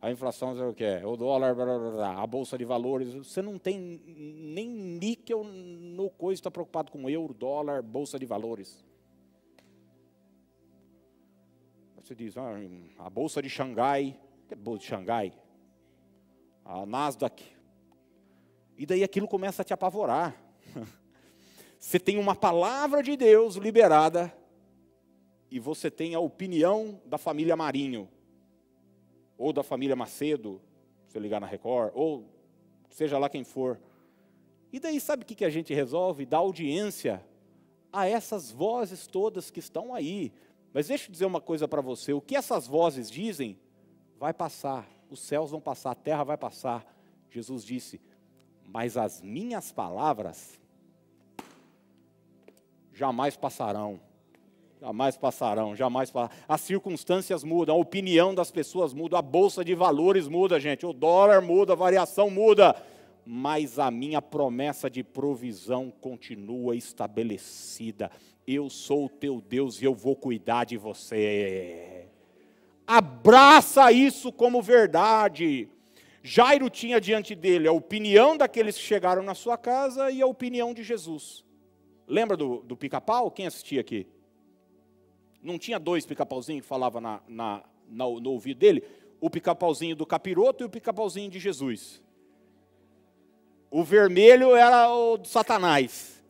[0.01, 1.55] a inflação o que é, o dólar,
[2.17, 7.33] a bolsa de valores, você não tem nem níquel no coisa, está preocupado com euro,
[7.33, 8.83] dólar, bolsa de valores.
[12.03, 12.55] Você diz, ah,
[12.99, 15.33] a bolsa de Xangai, que é bolsa de Xangai?
[16.65, 17.43] A Nasdaq.
[18.77, 20.35] E daí aquilo começa a te apavorar.
[21.79, 24.33] Você tem uma palavra de Deus liberada
[25.53, 28.09] e você tem a opinião da família Marinho
[29.37, 30.59] ou da família Macedo,
[31.05, 32.25] se ligar na Record, ou
[32.89, 33.79] seja lá quem for.
[34.71, 36.25] E daí sabe o que a gente resolve?
[36.25, 37.23] Dar audiência
[37.91, 40.33] a essas vozes todas que estão aí.
[40.73, 43.55] Mas deixa eu dizer uma coisa para você: o que essas vozes dizem
[44.17, 46.83] vai passar, os céus vão passar, a terra vai passar.
[47.29, 48.01] Jesus disse:
[48.67, 50.59] Mas as minhas palavras
[52.91, 54.01] jamais passarão.
[54.83, 56.43] Jamais passarão, jamais passarão.
[56.45, 60.91] As circunstâncias mudam, a opinião das pessoas muda, a bolsa de valores muda, gente, o
[60.91, 62.75] dólar muda, a variação muda.
[63.25, 68.11] Mas a minha promessa de provisão continua estabelecida.
[68.45, 72.09] Eu sou o teu Deus e eu vou cuidar de você.
[72.85, 75.69] Abraça isso como verdade.
[76.21, 80.73] Jairo tinha diante dele a opinião daqueles que chegaram na sua casa e a opinião
[80.73, 81.45] de Jesus.
[82.05, 83.31] Lembra do, do pica-pau?
[83.31, 84.05] Quem assistia aqui?
[85.43, 88.83] Não tinha dois pica-pauzinhos que falavam na, na, na, no ouvido dele?
[89.19, 92.01] O pica-pauzinho do capiroto e o pica-pauzinho de Jesus.
[93.69, 96.23] O vermelho era o de Satanás,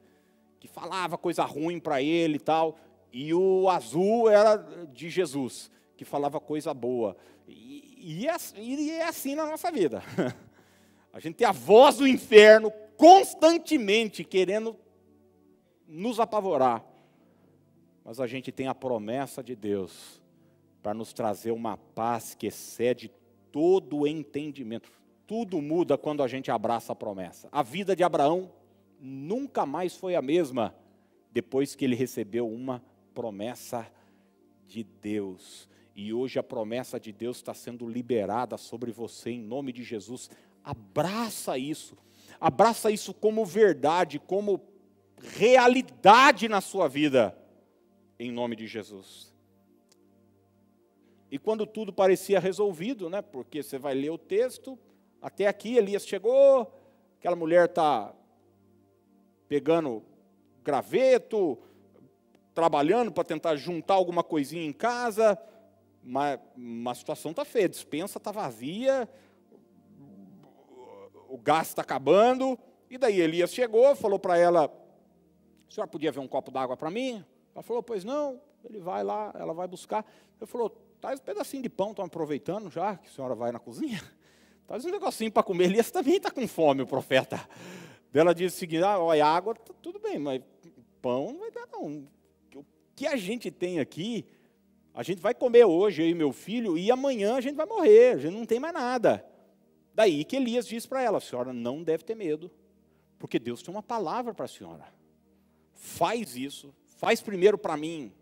[0.60, 2.78] que falava coisa ruim para ele e tal.
[3.12, 4.58] E o azul era
[4.92, 7.16] de Jesus, que falava coisa boa.
[7.48, 10.02] E, e, é, e é assim na nossa vida.
[11.14, 14.76] A gente tem a voz do inferno constantemente querendo
[15.88, 16.84] nos apavorar
[18.04, 20.22] mas a gente tem a promessa de Deus
[20.82, 23.10] para nos trazer uma paz que excede
[23.52, 24.92] todo o entendimento.
[25.26, 27.48] Tudo muda quando a gente abraça a promessa.
[27.52, 28.52] A vida de Abraão
[29.00, 30.76] nunca mais foi a mesma
[31.32, 33.90] depois que ele recebeu uma promessa
[34.68, 35.70] de Deus.
[35.96, 40.30] E hoje a promessa de Deus está sendo liberada sobre você em nome de Jesus.
[40.62, 41.98] Abraça isso.
[42.42, 44.60] Abraça isso como verdade, como
[45.18, 47.38] realidade na sua vida
[48.20, 49.34] em nome de Jesus.
[51.32, 53.22] E quando tudo parecia resolvido, né?
[53.22, 54.78] Porque você vai ler o texto,
[55.22, 56.72] até aqui Elias chegou,
[57.18, 58.14] aquela mulher está
[59.48, 60.04] pegando
[60.64, 61.58] graveto,
[62.54, 65.38] trabalhando para tentar juntar alguma coisinha em casa,
[66.04, 69.10] mas, mas a situação está feia, a dispensa está vazia,
[71.28, 76.20] o gás está acabando, e daí Elias chegou, falou para ela, a senhora podia ver
[76.20, 77.26] um copo d'água para mim?
[77.54, 80.06] Ela falou, pois não, ele vai lá, ela vai buscar.
[80.40, 83.60] Ele falou, traz um pedacinho de pão, estão aproveitando já, que a senhora vai na
[83.60, 84.02] cozinha.
[84.66, 85.66] Faz um negocinho para comer.
[85.66, 87.48] Elias também está com fome, o profeta.
[88.14, 90.42] Ela disse o seguinte: ah, olha, água, tá tudo bem, mas
[91.02, 92.08] pão não vai dar, não.
[92.56, 94.26] O que a gente tem aqui,
[94.94, 98.16] a gente vai comer hoje, eu e meu filho, e amanhã a gente vai morrer,
[98.16, 99.26] a gente não tem mais nada.
[99.94, 102.50] Daí que Elias disse para ela: a senhora não deve ter medo,
[103.20, 104.86] porque Deus tem uma palavra para a senhora.
[105.74, 108.14] Faz isso, faz primeiro para mim.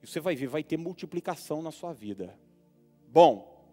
[0.00, 2.38] E você vai ver, vai ter multiplicação na sua vida.
[3.08, 3.66] Bom,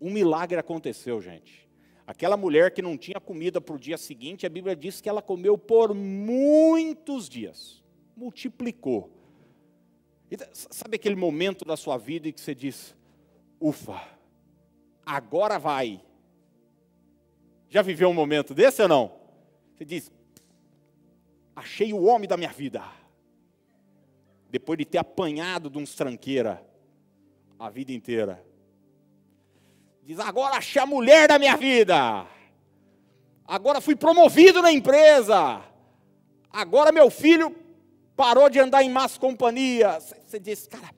[0.00, 1.68] um milagre aconteceu, gente.
[2.06, 5.20] Aquela mulher que não tinha comida para o dia seguinte, a Bíblia diz que ela
[5.20, 7.82] comeu por muitos dias.
[8.16, 9.10] Multiplicou.
[10.30, 12.94] E, sabe aquele momento da sua vida em que você diz:
[13.60, 14.00] ufa,
[15.04, 16.00] agora vai.
[17.68, 19.12] Já viveu um momento desse ou não?
[19.74, 20.12] Você diz:
[21.54, 22.82] achei o homem da minha vida.
[24.50, 26.64] Depois de ter apanhado de uns tranqueira
[27.58, 28.44] a vida inteira.
[30.02, 32.26] Diz: agora achei a mulher da minha vida.
[33.46, 35.62] Agora fui promovido na empresa.
[36.50, 37.54] Agora meu filho
[38.16, 39.98] parou de andar em más companhia.
[40.00, 40.90] Você diz, cara,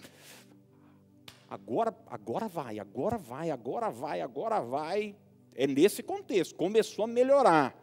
[1.49, 5.17] agora, agora vai, agora vai, agora vai, agora vai.
[5.55, 7.75] É nesse contexto, começou a melhorar.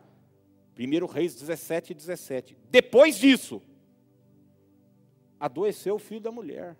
[0.78, 2.58] 1 Reis 17, 17.
[2.70, 3.62] Depois disso,
[5.40, 6.76] adoeceu o filho da mulher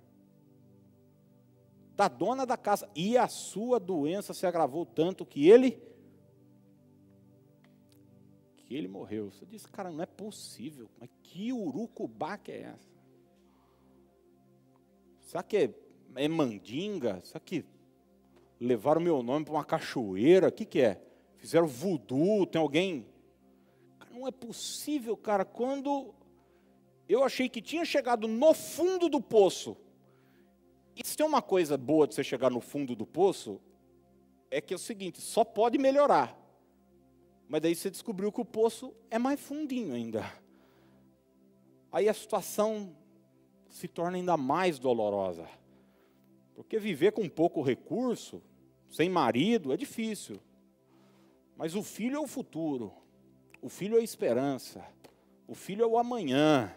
[1.95, 2.89] da dona da casa.
[2.95, 5.82] E a sua doença se agravou tanto que ele
[8.58, 9.29] que ele morreu.
[9.29, 10.89] Você disse, cara, não é possível.
[10.99, 12.93] Mas que urucubá que é essa?
[15.21, 15.73] Será que é,
[16.15, 17.21] é mandinga?
[17.23, 17.65] Será que
[18.60, 20.47] levaram meu nome para uma cachoeira?
[20.47, 21.01] O que, que é?
[21.38, 22.45] Fizeram voodoo?
[22.45, 23.06] Tem alguém?
[24.27, 25.43] É possível, cara.
[25.45, 26.13] Quando
[27.07, 29.77] eu achei que tinha chegado no fundo do poço,
[30.95, 33.59] e se tem uma coisa boa de você chegar no fundo do poço,
[34.49, 36.39] é que é o seguinte, só pode melhorar.
[37.47, 40.31] Mas daí você descobriu que o poço é mais fundinho ainda.
[41.91, 42.95] Aí a situação
[43.69, 45.47] se torna ainda mais dolorosa.
[46.55, 48.41] Porque viver com pouco recurso,
[48.89, 50.39] sem marido, é difícil.
[51.57, 52.93] Mas o filho é o futuro.
[53.63, 54.86] O filho é a esperança.
[55.47, 56.71] O filho é o amanhã.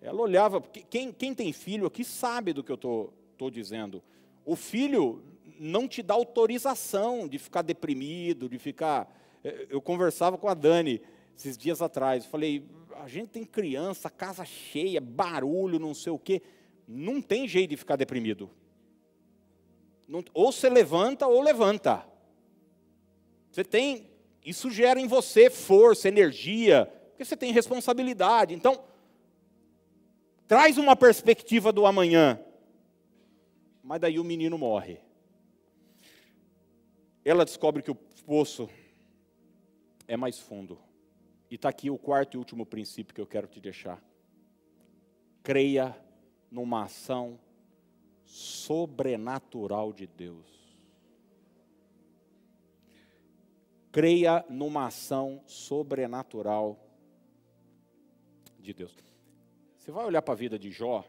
[0.00, 4.02] Ela olhava, quem, quem tem filho aqui sabe do que eu estou estou dizendo.
[4.44, 5.22] O filho
[5.58, 9.12] não te dá autorização de ficar deprimido, de ficar.
[9.42, 11.02] Eh, eu conversava com a Dani
[11.36, 12.64] esses dias atrás, falei,
[12.96, 16.42] a gente tem criança, casa cheia, barulho, não sei o quê.
[16.86, 18.50] Não tem jeito de ficar deprimido.
[20.06, 22.06] Não, ou você levanta ou levanta.
[23.50, 24.10] Você tem,
[24.44, 28.54] isso gera em você força, energia, porque você tem responsabilidade.
[28.54, 28.82] Então,
[30.46, 32.38] traz uma perspectiva do amanhã
[33.82, 34.98] mas daí o menino morre.
[37.24, 38.70] Ela descobre que o poço
[40.06, 40.78] é mais fundo.
[41.50, 44.02] E está aqui o quarto e último princípio que eu quero te deixar.
[45.42, 45.96] Creia
[46.50, 47.38] numa ação
[48.24, 50.61] sobrenatural de Deus.
[53.92, 56.78] Creia numa ação sobrenatural
[58.58, 58.96] de Deus.
[59.76, 61.04] Você vai olhar para a vida de Jó,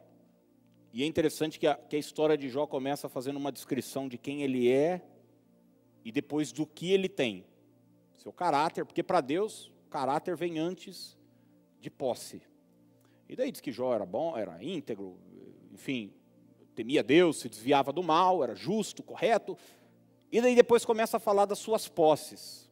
[0.94, 4.16] e é interessante que a, que a história de Jó começa fazendo uma descrição de
[4.16, 5.02] quem ele é
[6.06, 7.46] e depois do que ele tem.
[8.14, 11.18] Seu caráter, porque para Deus, caráter vem antes
[11.80, 12.44] de posse.
[13.28, 15.18] E daí diz que Jó era bom, era íntegro,
[15.72, 16.14] enfim,
[16.76, 19.58] temia Deus, se desviava do mal, era justo, correto.
[20.32, 22.70] E daí depois começa a falar das suas posses.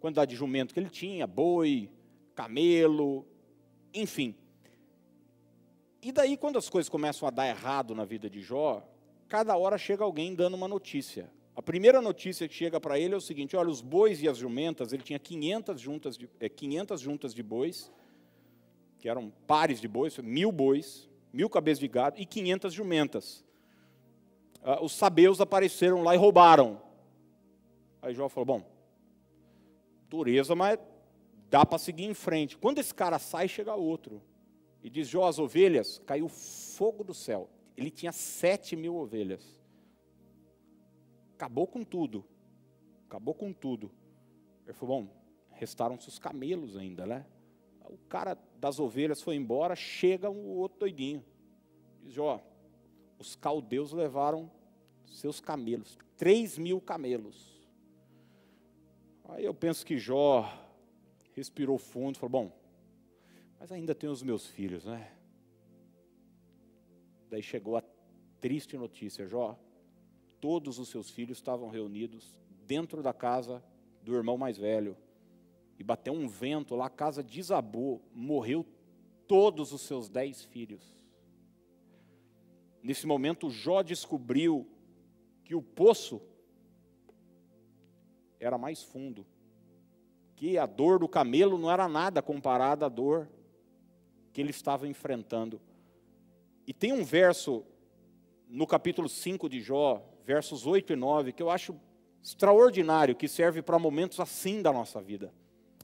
[0.00, 1.90] Quantidade de jumento que ele tinha, boi,
[2.34, 3.26] camelo,
[3.92, 4.34] enfim.
[6.02, 8.86] E daí, quando as coisas começam a dar errado na vida de Jó,
[9.28, 11.30] cada hora chega alguém dando uma notícia.
[11.56, 14.36] A primeira notícia que chega para ele é o seguinte: olha, os bois e as
[14.36, 17.90] jumentas, ele tinha 500 juntas de, é, 500 juntas de bois,
[18.98, 23.44] que eram pares de bois, mil bois, mil cabeças de gado e 500 jumentas.
[24.62, 26.80] Ah, os sabeus apareceram lá e roubaram.
[28.02, 28.75] Aí Jó falou: bom,
[30.08, 30.78] dureza, mas
[31.50, 32.56] dá para seguir em frente.
[32.56, 34.22] Quando esse cara sai, chega outro.
[34.82, 37.48] E diz Jó as ovelhas, caiu fogo do céu.
[37.76, 39.60] Ele tinha sete mil ovelhas.
[41.34, 42.24] Acabou com tudo.
[43.06, 43.90] Acabou com tudo.
[44.64, 45.10] Ele falou, bom,
[45.52, 47.26] restaram-se os camelos ainda, né?
[47.84, 51.24] O cara das ovelhas foi embora, chega um outro doidinho.
[52.02, 52.42] Diz Jó,
[53.18, 54.50] os caldeus levaram
[55.06, 57.55] seus camelos, três mil camelos.
[59.28, 60.50] Aí eu penso que Jó
[61.34, 62.52] respirou fundo falou, bom,
[63.58, 65.12] mas ainda tenho os meus filhos, né?
[67.28, 67.82] Daí chegou a
[68.40, 69.58] triste notícia, Jó.
[70.40, 73.62] Todos os seus filhos estavam reunidos dentro da casa
[74.02, 74.96] do irmão mais velho.
[75.78, 78.64] E bateu um vento lá, a casa desabou, morreu
[79.26, 80.96] todos os seus dez filhos.
[82.82, 84.66] Nesse momento, Jó descobriu
[85.44, 86.22] que o poço
[88.46, 89.26] era mais fundo,
[90.36, 93.28] que a dor do camelo não era nada comparada à dor
[94.32, 95.60] que ele estava enfrentando.
[96.66, 97.64] E tem um verso
[98.48, 101.74] no capítulo 5 de Jó, versos 8 e 9, que eu acho
[102.22, 105.32] extraordinário, que serve para momentos assim da nossa vida,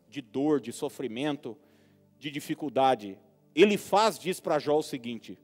[0.09, 1.57] de dor, de sofrimento,
[2.19, 3.19] de dificuldade.
[3.55, 5.39] Ele faz, diz para Jó o seguinte: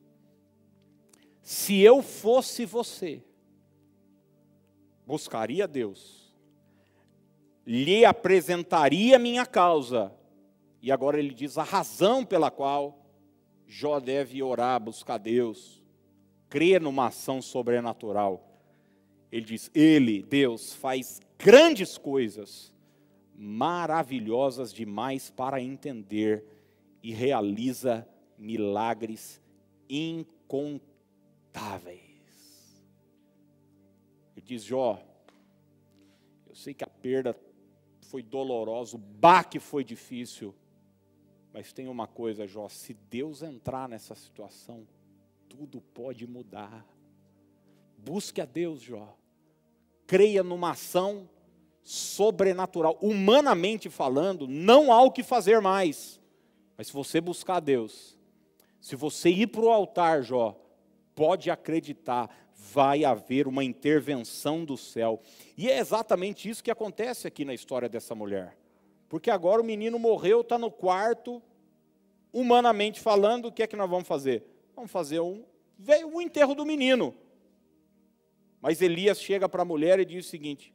[1.41, 3.23] Se eu fosse você,
[5.07, 6.28] buscaria Deus,
[7.69, 10.11] lhe apresentaria minha causa,
[10.81, 13.05] e agora ele diz a razão pela qual
[13.67, 15.85] Jó deve orar, buscar Deus,
[16.49, 18.43] crer numa ação sobrenatural.
[19.31, 22.75] Ele diz: Ele, Deus, faz grandes coisas,
[23.37, 26.43] maravilhosas demais para entender,
[27.03, 28.09] e realiza
[28.39, 29.43] milagres
[29.91, 32.01] incontáveis.
[34.35, 34.99] Ele diz: Jó,
[36.47, 37.37] eu sei que a perda
[38.09, 40.55] foi dolorosa, o baque foi difícil,
[41.53, 44.87] mas tem uma coisa, Jó, se Deus entrar nessa situação,
[45.47, 46.87] tudo pode mudar.
[47.99, 49.15] Busque a Deus, Jó.
[50.07, 51.29] Creia numa ação
[51.83, 52.99] sobrenatural.
[53.03, 56.19] Humanamente falando, não há o que fazer mais.
[56.79, 58.17] Mas se você buscar a Deus,
[58.81, 60.59] se você ir para o altar, Jó,
[61.15, 62.31] pode acreditar,
[62.73, 65.21] vai haver uma intervenção do céu.
[65.57, 68.57] E é exatamente isso que acontece aqui na história dessa mulher.
[69.09, 71.43] Porque agora o menino morreu, está no quarto,
[72.33, 74.45] humanamente falando, o que é que nós vamos fazer?
[74.77, 75.45] Vamos fazer um,
[75.79, 77.15] veio o enterro do menino.
[78.61, 80.75] Mas Elias chega para a mulher e diz o seguinte: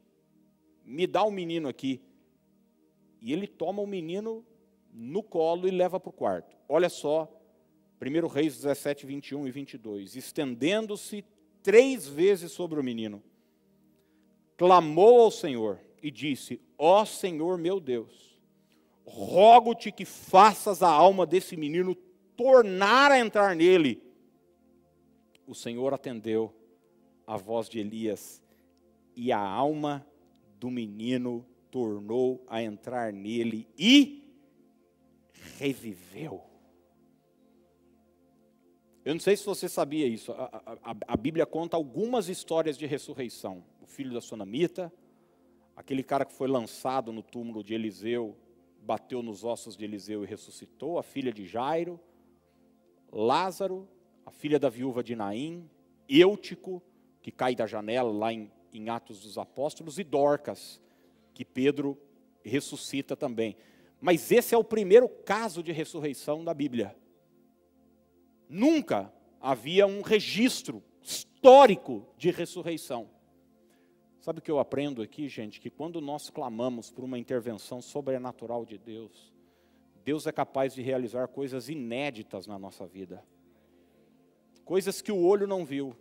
[0.83, 2.01] me dá o um menino aqui.
[3.21, 4.45] E ele toma o menino
[4.91, 6.57] no colo e leva para o quarto.
[6.67, 7.31] Olha só,
[8.01, 10.15] 1 Reis 17, 21 e 22.
[10.15, 11.23] Estendendo-se
[11.63, 13.23] três vezes sobre o menino,
[14.57, 18.37] clamou ao Senhor e disse: Ó oh, Senhor meu Deus,
[19.05, 21.95] rogo-te que faças a alma desse menino
[22.35, 24.13] tornar a entrar nele
[25.45, 26.53] o Senhor atendeu
[27.27, 28.41] a voz de Elias
[29.15, 30.05] e a alma
[30.59, 34.23] do menino tornou a entrar nele e
[35.57, 36.41] reviveu.
[39.05, 42.85] Eu não sei se você sabia isso, a, a, a, Bíblia conta algumas histórias de
[42.85, 43.61] ressurreição.
[43.81, 44.93] O filho da Sonamita,
[45.75, 48.37] aquele cara que foi lançado no túmulo de Eliseu,
[48.81, 51.99] bateu nos ossos de Eliseu e ressuscitou, a filha de Jairo,
[53.11, 53.89] Lázaro,
[54.25, 55.69] a filha da viúva de Naim,
[56.07, 56.81] Eutico,
[57.21, 60.81] que cai da janela lá em, em Atos dos Apóstolos, e Dorcas,
[61.33, 61.97] que Pedro
[62.41, 63.57] ressuscita também.
[63.99, 66.95] Mas esse é o primeiro caso de ressurreição da Bíblia.
[68.49, 73.09] Nunca havia um registro histórico de ressurreição.
[74.19, 75.59] Sabe o que eu aprendo aqui, gente?
[75.59, 79.33] Que quando nós clamamos por uma intervenção sobrenatural de Deus,
[80.05, 83.23] Deus é capaz de realizar coisas inéditas na nossa vida
[84.63, 85.95] coisas que o olho não viu,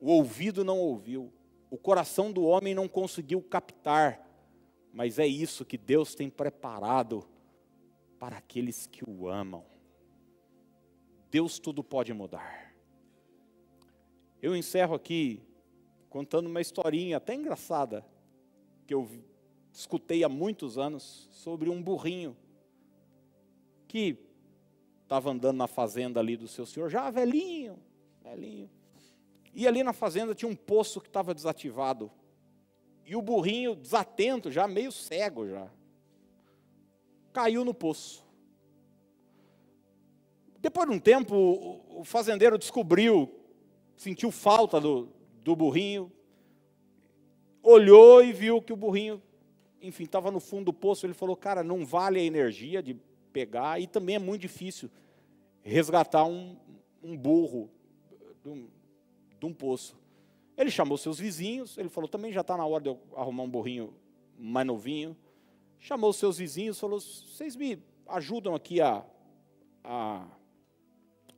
[0.00, 1.32] o ouvido não ouviu,
[1.70, 4.22] o coração do homem não conseguiu captar,
[4.92, 7.26] mas é isso que Deus tem preparado
[8.18, 9.64] para aqueles que o amam.
[11.36, 12.72] Deus tudo pode mudar.
[14.40, 15.42] Eu encerro aqui
[16.08, 18.02] contando uma historinha até engraçada
[18.86, 19.06] que eu
[19.70, 22.34] escutei há muitos anos sobre um burrinho
[23.86, 24.16] que
[25.02, 27.78] estava andando na fazenda ali do seu senhor, já velhinho,
[28.22, 28.70] velhinho.
[29.52, 32.10] E ali na fazenda tinha um poço que estava desativado.
[33.04, 35.70] E o burrinho, desatento, já meio cego já,
[37.30, 38.25] caiu no poço.
[40.66, 43.32] Depois de um tempo, o fazendeiro descobriu,
[43.96, 45.08] sentiu falta do,
[45.44, 46.10] do burrinho,
[47.62, 49.22] olhou e viu que o burrinho,
[49.80, 51.06] enfim, estava no fundo do poço.
[51.06, 52.94] Ele falou: Cara, não vale a energia de
[53.32, 54.90] pegar e também é muito difícil
[55.62, 56.56] resgatar um,
[57.00, 57.70] um burro
[58.42, 58.68] de um,
[59.38, 59.96] de um poço.
[60.56, 63.48] Ele chamou seus vizinhos, ele falou: também já está na hora de eu arrumar um
[63.48, 63.94] burrinho
[64.36, 65.16] mais novinho.
[65.78, 69.06] Chamou seus vizinhos, falou: vocês me ajudam aqui a,
[69.84, 70.26] a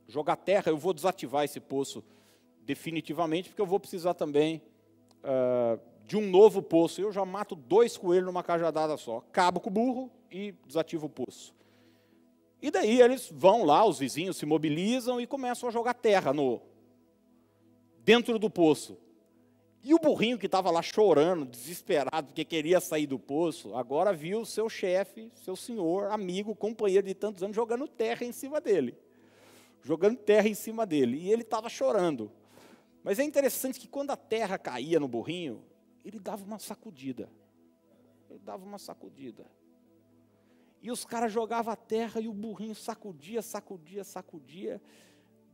[0.09, 2.03] jogar terra, eu vou desativar esse poço
[2.61, 4.61] definitivamente, porque eu vou precisar também
[5.23, 6.99] uh, de um novo poço.
[6.99, 9.17] Eu já mato dois coelhos numa cajadada só.
[9.17, 11.53] Acabo com o burro e desativo o poço.
[12.61, 16.61] E daí eles vão lá, os vizinhos se mobilizam e começam a jogar terra no
[18.03, 18.97] dentro do poço.
[19.81, 24.43] E o burrinho que estava lá chorando, desesperado, porque queria sair do poço, agora viu
[24.43, 28.97] seu chefe, seu senhor, amigo, companheiro de tantos anos, jogando terra em cima dele.
[29.81, 31.17] Jogando terra em cima dele.
[31.17, 32.31] E ele estava chorando.
[33.03, 35.63] Mas é interessante que quando a terra caía no burrinho,
[36.03, 37.29] ele dava uma sacudida.
[38.29, 39.45] Ele dava uma sacudida.
[40.81, 44.81] E os caras jogavam a terra e o burrinho sacudia, sacudia, sacudia.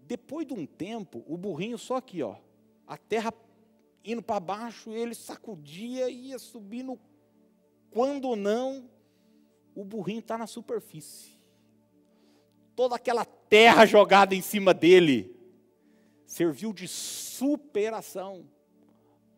[0.01, 2.35] Depois de um tempo, o burrinho só aqui, ó,
[2.85, 3.33] a terra
[4.03, 6.99] indo para baixo, ele sacudia e ia subindo.
[7.89, 8.87] Quando não,
[9.73, 11.39] o burrinho está na superfície.
[12.75, 13.25] Toda aquela
[13.55, 15.33] terra jogada em cima dele
[16.25, 18.45] serviu de superação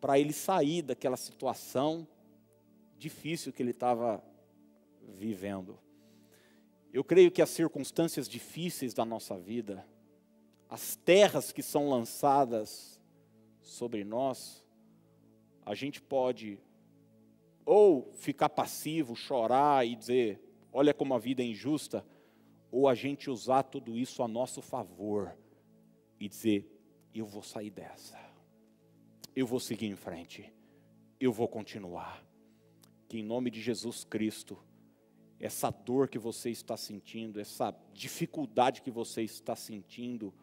[0.01, 2.07] para ele sair daquela situação
[2.97, 4.23] difícil que ele estava
[5.07, 5.77] vivendo.
[6.91, 9.87] Eu creio que as circunstâncias difíceis da nossa vida,
[10.67, 12.99] as terras que são lançadas
[13.61, 14.65] sobre nós,
[15.63, 16.59] a gente pode
[17.63, 20.41] ou ficar passivo, chorar e dizer,
[20.73, 22.03] olha como a vida é injusta,
[22.71, 25.35] ou a gente usar tudo isso a nosso favor
[26.19, 26.69] e dizer,
[27.13, 28.17] eu vou sair dessa,
[29.35, 30.51] eu vou seguir em frente,
[31.19, 32.23] eu vou continuar.
[33.07, 34.57] Que em nome de Jesus Cristo,
[35.39, 40.33] essa dor que você está sentindo, essa dificuldade que você está sentindo,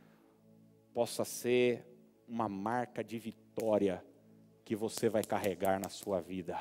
[0.92, 1.86] possa ser
[2.26, 4.04] uma marca de vitória
[4.64, 6.58] que você vai carregar na sua vida.